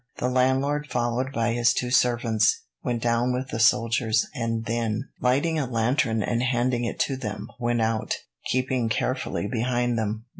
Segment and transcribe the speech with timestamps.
[0.17, 5.59] The landlord, followed by his two servants, went down with the soldiers, and then, lighting
[5.59, 8.15] a lantern and handing it to them, went out,
[8.47, 10.25] keeping carefully behind them.